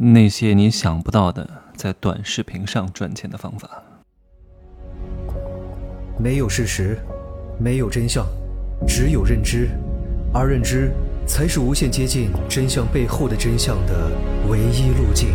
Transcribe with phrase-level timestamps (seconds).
[0.00, 1.44] 那些你想不到的
[1.74, 3.82] 在短视频上赚钱的方法。
[6.16, 6.96] 没有事实，
[7.58, 8.24] 没有真相，
[8.86, 9.68] 只有认知，
[10.32, 10.92] 而认知
[11.26, 14.12] 才是无限接近真相背后的真相的
[14.48, 15.30] 唯一路径。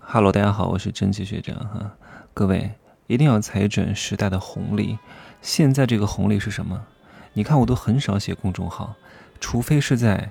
[0.00, 1.96] Hello，大家好，我是真奇学长哈。
[2.32, 2.70] 各位
[3.08, 4.98] 一定要踩准时代的红利。
[5.42, 6.86] 现在这个红利是什么？
[7.34, 8.94] 你看，我都很少写公众号，
[9.38, 10.30] 除非是在。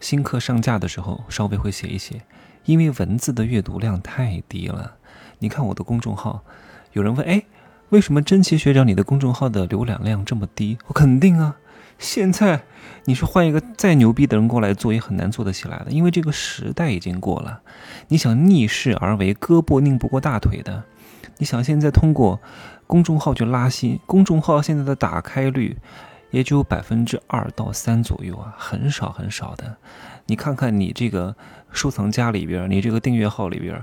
[0.00, 2.22] 新课上架的时候，稍微会写一写，
[2.64, 4.96] 因为文字的阅读量太低了。
[5.38, 6.42] 你看我的公众号，
[6.94, 7.42] 有人问：“哎，
[7.90, 11.56] 为什么真奇学长你的公众号的浏览量这么低？”我肯定啊，
[11.98, 12.62] 现在
[13.04, 17.60] 你是换一个再牛逼的人过来做，也很难做得起来的，因为这个时代已经过了。
[18.08, 20.84] 你想逆势而为，胳膊拧不过大腿的。
[21.36, 22.40] 你想现在通过
[22.86, 25.76] 公众号去拉新，公众号现在的打开率。
[26.30, 29.76] 也就百分之二到三左右啊，很少很少的。
[30.26, 31.34] 你看看你这个
[31.72, 33.82] 收藏夹里边，你这个订阅号里边，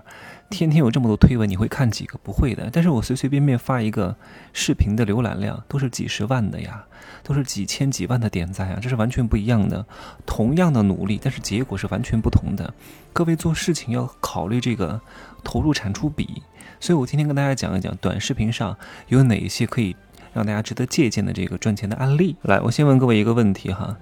[0.50, 2.18] 天天有这么多推文，你会看几个？
[2.24, 2.70] 不会的。
[2.72, 4.16] 但是我随随便便发一个
[4.54, 6.86] 视频的浏览量都是几十万的呀，
[7.22, 9.86] 都是几千几万的点赞啊，这是完全不一样的。
[10.26, 12.74] 同样的努力，但是结果是完全不同的。
[13.12, 15.02] 各位做事情要考虑这个
[15.44, 16.42] 投入产出比。
[16.80, 19.98] 所以我今天跟大家讲一讲短视频上有哪一些可以。
[20.34, 23.98] 让大家值得借鉴的这个赚钱的案例，来，我先问各位一个问题哈，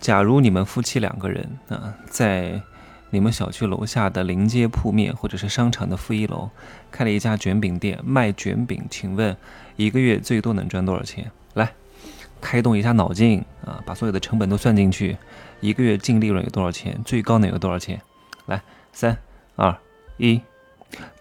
[0.00, 2.60] 假如你们夫妻两个人啊，在
[3.10, 6.50] 你们小区楼下的临街铺面或者是商场的负一楼
[6.90, 9.36] 开了一家卷饼店卖卷饼，请问
[9.76, 11.30] 一个月最多能赚多少钱？
[11.54, 11.72] 来，
[12.40, 15.16] 开动一下脑筋啊，把所有的成本都算进去，
[15.60, 17.00] 一个月净利润有多少钱？
[17.04, 18.00] 最高能有多少钱？
[18.46, 18.60] 来，
[18.92, 19.16] 三
[19.54, 19.74] 二
[20.16, 20.40] 一，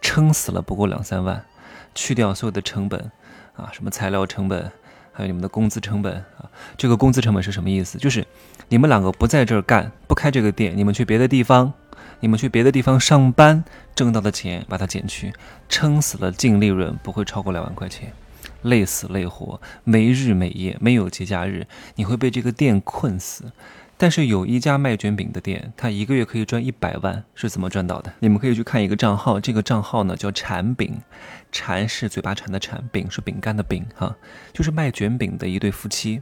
[0.02, 1.46] 撑死了不过两三万，
[1.94, 3.12] 去掉所有的成本。
[3.56, 4.72] 啊，什么材料成本，
[5.12, 6.50] 还有你们的工资成本啊？
[6.78, 7.98] 这个工资成本是什么意思？
[7.98, 8.26] 就是
[8.70, 11.74] 你们两个不在这儿干，不开这个店，你们去别的地方，
[12.20, 13.64] 你们去别的地方上班
[13.96, 15.34] 挣到的钱，把它减去，
[15.70, 18.12] 撑死了净利润不会超过两万块钱，
[18.64, 21.66] 累死累活，没日没夜，没有节假日，
[21.96, 23.52] 你会被这个店困死。
[23.98, 28.12] 但是有一家卖卷饼的店，他一个月可以赚一百万，是怎么赚到的？
[28.20, 31.00] 你们可以去看一个账号，这个账号呢叫馋饼，
[31.52, 34.16] 馋是嘴巴馋的馋，饼是饼干的饼，哈，
[34.52, 36.22] 就是卖卷饼的一对夫妻。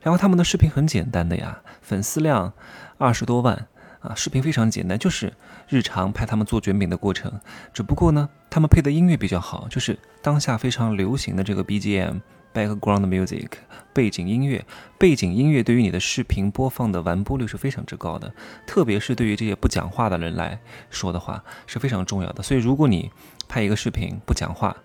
[0.00, 2.52] 然后他们的视频很简单的呀，粉丝量
[2.96, 3.66] 二十多万
[4.00, 5.32] 啊，视频非常简单，就是
[5.68, 7.30] 日常拍他们做卷饼的过程。
[7.74, 12.20] 只不过呢，他们配的音乐比较好，就是当下非常流行的这个 BGM。
[12.52, 13.46] Background music，
[13.92, 14.64] 背景音乐，
[14.98, 18.32] 背景音乐对于你的视频播放的完播率是非常之高的，
[18.66, 20.58] 特别是对于这些不讲话的人来
[20.90, 22.42] 说的话是非常重要的。
[22.42, 23.10] 所以，如果你
[23.48, 24.76] 拍一个视频不讲话，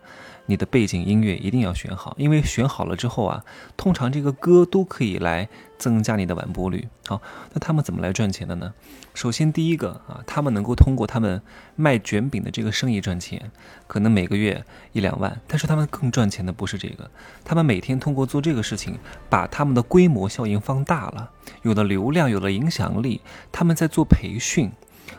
[0.47, 3.43] 你的背景音乐一定要选好，因为选好了之后啊，
[3.75, 6.87] 通常这个歌都可以来增加你的完播率。
[7.07, 7.21] 好，
[7.53, 8.73] 那他们怎么来赚钱的呢？
[9.13, 11.41] 首先，第一个啊，他们能够通过他们
[11.75, 13.51] 卖卷饼的这个生意赚钱，
[13.87, 15.41] 可能每个月一两万。
[15.47, 17.09] 但是他们更赚钱的不是这个，
[17.43, 21.31] 他们每天通过做这个事情，把他们的规模效应放大了，
[21.63, 23.21] 有了流量，有了影响力。
[23.51, 24.71] 他们在做培训，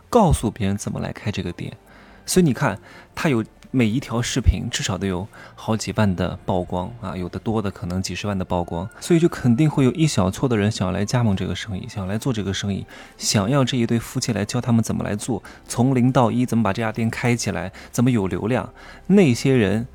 [0.09, 1.77] 告诉别人怎么来开这个店。
[2.25, 2.79] 所以你看，
[3.15, 3.45] 他有。
[3.77, 12.87] 每一条视频至少都有好几万的曝光啊，有的多的可能几十万的曝光，所以就肯定会有一小撮的人想要来加盟这个生意，想要来做这个生意，
[13.19, 18.73] 想要这一对夫妻来教他们怎么来做，从零到一怎么把这家店开起来，怎么有流量。
[19.09, 19.87] 那些人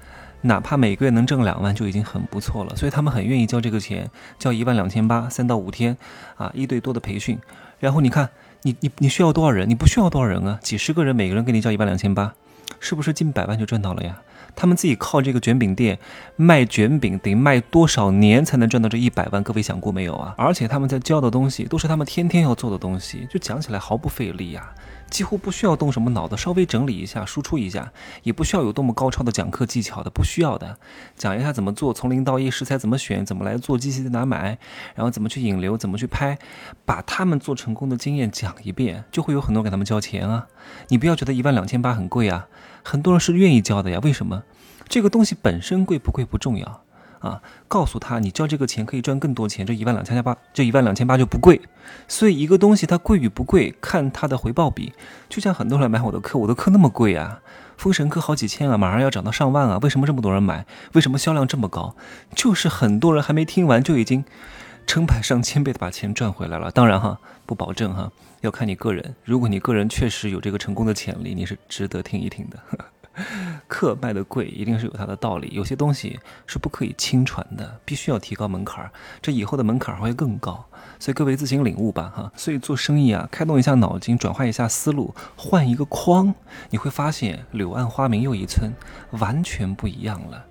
[0.42, 5.98] 哪怕每个月能挣两万就已经很不错了，所以他们很愿意交这个钱，交一万两千八，三到五天
[6.36, 7.40] 啊，一对多的培训。
[7.80, 8.30] 然后你看，
[8.62, 9.68] 你你你需要多少人？
[9.68, 12.36] 你不需要多少人啊，几十个人，每个人给你交一万两千八。
[12.80, 14.22] 是不是近百万就赚到了呀？
[14.54, 15.98] 他们自己靠这个卷饼店
[16.36, 19.42] 卖卷饼，得卖多少年才能赚到这一百万？
[19.42, 20.36] 各位想过没有啊？
[20.38, 24.74] 而且他们在教的东西都是他们天天要做的东西，就讲起来毫不费力呀。
[25.10, 27.92] 几乎不需要动什么脑子，稍微整理一下，输出一下，
[28.24, 30.78] 也不需要有多么高超的讲课技巧的，不需要的。
[31.18, 34.58] 讲一下怎么做，从零到一，食材怎么选，怎么来做，机器在哪买，
[34.96, 36.38] 然后怎么去引流，怎么去拍，
[36.86, 40.48] 把他们做成功的经验讲一遍，就会有很多给他们交钱啊。
[40.88, 42.48] 你不要觉得一万两千八很贵啊，
[42.84, 44.00] 很多人是愿意交的呀。
[44.04, 44.44] 为什么？
[44.88, 46.82] 这个东西本身贵不贵不重要。
[47.22, 51.62] 啊，告诉他你交这个钱可以赚更多钱，这一万两千八，这一万两千八就不贵。
[52.08, 54.92] 所以一个东西它贵与不贵，看它的回报比。
[55.30, 57.40] 就像很多人买我的课，我的课那么贵啊，
[57.78, 60.66] 封神课好几千啊，马上要涨到上万啊，为什么这么多人买？
[60.94, 61.96] 为什么销量这么高？
[62.36, 64.26] 就是很多人还没听完就已经
[64.92, 66.70] 成百上千倍的把钱赚回来了。
[66.70, 68.12] 当然哈，不保证哈，
[68.42, 69.16] 要看你个人。
[69.24, 72.60] 如果你个人确实有这个成功的潜力，你是值得听一听的。
[73.70, 75.50] 课卖的贵，一定是有它的道理。
[75.54, 78.92] 有些东西是不可以轻传的，必须要提高门槛儿，
[79.22, 80.62] 这以后的门槛儿会更高。
[81.00, 82.30] 所以各位自行领悟吧，哈。
[82.36, 86.36] 所以做生意啊，开动一下脑筋，转换一下思路，换一个框，
[86.70, 88.70] 你会发现柳暗花明又一村，
[89.12, 90.46] 完全不一样了。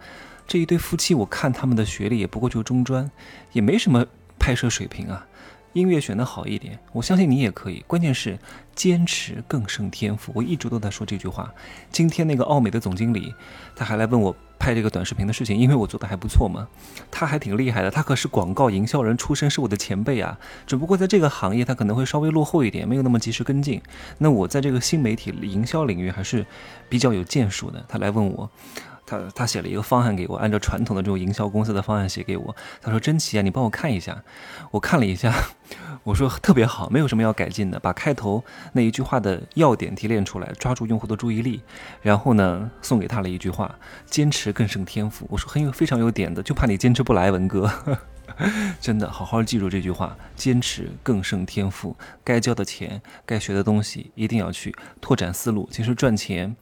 [0.47, 3.09] 这一对夫妻，我看他们的学历也不过就中专，
[3.53, 4.05] 也没什么
[4.41, 5.25] 拍摄水平啊。
[5.73, 7.85] 音乐选的好一点，我相信你也可以。
[7.87, 8.37] 关键是
[8.75, 10.33] 坚持更胜天赋。
[10.35, 11.55] 我一直都在说这句话。
[11.93, 13.33] 今天那个奥美的总经理，
[13.77, 16.67] 他还来问我拍这个短视频的事情，因为我做的还不错嘛。
[17.09, 20.37] 他还挺厉害的，他可是广告营销人出身，是我的前辈啊。
[20.67, 23.81] 只不过在这个行业，他可能会稍微落后一点，没有那么及时跟进。
[24.19, 26.45] 那我在这个新媒体营销领域还是
[26.89, 27.85] 比较有建树的。
[27.87, 28.51] 他来问我。
[29.11, 32.55] 他他写了一个方案给我，按照传统的这种营销公司的方案写给我。
[32.81, 34.23] 他说：“真奇啊，你帮我看一下。”
[34.71, 35.35] 我看了一下，
[36.05, 37.81] 我说特别好，没有什么要改进的。
[37.81, 41.61] 把开头那一句话的要点提炼出来，抓住用户的注意力，
[42.03, 43.75] 然后呢送给他了一句话
[44.07, 47.69] ：“坚持更胜天赋。”我说很有非常有点的，就怕你坚持不来，文哥。
[48.81, 51.97] 真的好好记住这句话：坚持更胜天赋。
[52.23, 55.69] 该交的钱，该学的东西，一定要去拓展思路。
[55.73, 56.55] 其实赚钱。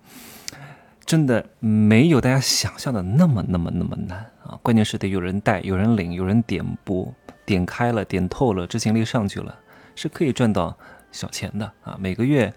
[1.08, 4.60] 真的没有大家想象的那么那么那么难啊！
[4.62, 7.10] 关键是得有人带，有人领，有人点播，
[7.46, 9.58] 点开了，点透了，执行力上去了，
[9.94, 10.76] 是可以赚到
[11.10, 11.96] 小钱的啊！
[11.98, 12.52] 每个月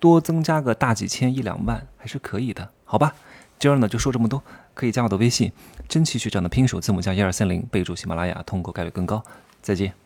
[0.00, 3.14] 多增加个大几千一两万还是可以的，好吧？
[3.60, 4.42] 今儿呢就说这么多，
[4.74, 5.52] 可以加我的微信，
[5.88, 9.22] 真奇学长的拼手字母加一二三零，备注喜马拉雅，通过概率更高。
[9.62, 10.03] 再见。